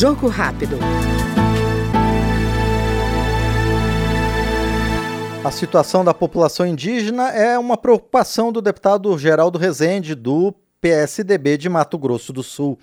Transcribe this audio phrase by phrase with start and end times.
[0.00, 0.78] Jogo rápido.
[5.44, 11.68] A situação da população indígena é uma preocupação do deputado Geraldo Rezende, do PSDB de
[11.68, 12.78] Mato Grosso do Sul.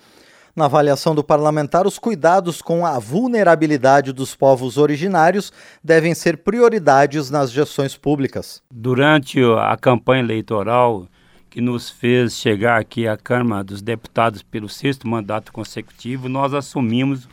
[0.56, 5.52] Na avaliação do parlamentar, os cuidados com a vulnerabilidade dos povos originários
[5.84, 8.62] devem ser prioridades nas gestões públicas.
[8.72, 11.08] Durante a campanha eleitoral
[11.50, 17.28] que nos fez chegar aqui à Câmara dos Deputados pelo sexto mandato consecutivo, nós assumimos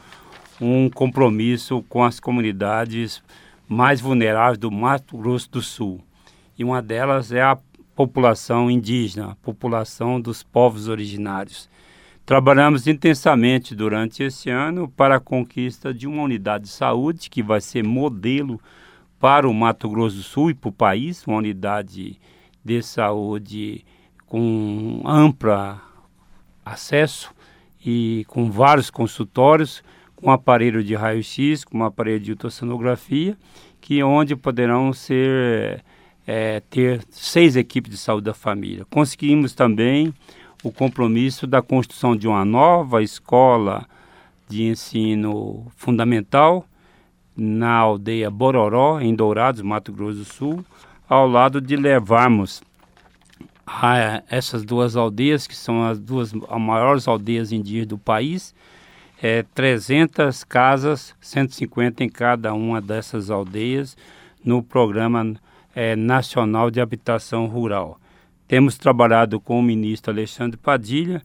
[0.60, 3.22] um compromisso com as comunidades
[3.68, 6.00] mais vulneráveis do Mato Grosso do Sul.
[6.58, 7.58] E uma delas é a
[7.94, 11.68] população indígena, a população dos povos originários.
[12.24, 17.60] Trabalhamos intensamente durante esse ano para a conquista de uma unidade de saúde que vai
[17.60, 18.60] ser modelo
[19.20, 22.18] para o Mato Grosso do Sul e para o país, uma unidade
[22.64, 23.84] de saúde
[24.34, 25.80] com amplo
[26.66, 27.32] acesso
[27.86, 29.80] e com vários consultórios,
[30.16, 33.36] com aparelho de raio-x, com aparelho de ultrassonografia,
[33.80, 35.84] que onde poderão ser
[36.26, 38.84] é, ter seis equipes de saúde da família.
[38.90, 40.12] Conseguimos também
[40.64, 43.86] o compromisso da construção de uma nova escola
[44.48, 46.66] de ensino fundamental
[47.36, 50.64] na aldeia Bororó, em Dourados, Mato Grosso do Sul,
[51.08, 52.64] ao lado de levarmos
[53.66, 58.54] a essas duas aldeias, que são as duas as maiores aldeias indígenas do país,
[59.22, 63.96] é, 300 casas, 150 em cada uma dessas aldeias,
[64.44, 65.34] no Programa
[65.74, 67.98] é, Nacional de Habitação Rural.
[68.46, 71.22] Temos trabalhado com o ministro Alexandre Padilha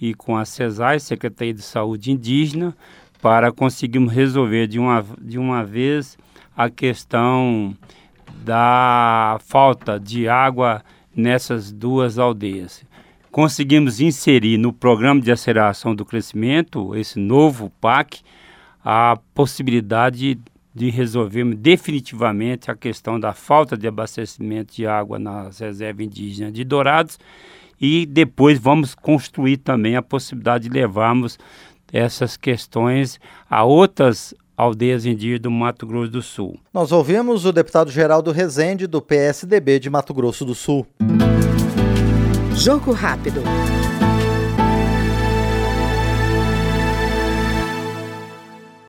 [0.00, 2.74] e com a CESAI, Secretaria de Saúde Indígena,
[3.20, 6.18] para conseguirmos resolver de uma, de uma vez
[6.56, 7.76] a questão
[8.44, 10.82] da falta de água
[11.16, 12.84] nessas duas aldeias.
[13.30, 18.20] Conseguimos inserir no Programa de Aceleração do Crescimento, esse novo PAC,
[18.84, 20.38] a possibilidade
[20.74, 26.64] de resolvermos definitivamente a questão da falta de abastecimento de água nas reservas indígenas de
[26.64, 27.18] Dourados
[27.80, 31.38] e depois vamos construir também a possibilidade de levarmos
[31.92, 36.58] essas questões a outras aldeias indígenas do Mato Grosso do Sul.
[36.72, 40.86] Nós ouvimos o deputado Geraldo Rezende, do PSDB de Mato Grosso do Sul.
[42.56, 43.42] Jogo rápido.